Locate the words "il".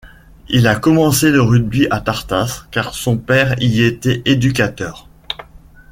0.49-0.65